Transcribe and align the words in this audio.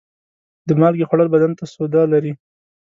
د 0.67 0.69
مالګې 0.79 1.07
خوړل 1.09 1.27
بدن 1.33 1.51
ته 1.59 1.63
سوده 1.73 2.01
لري. 2.13 2.31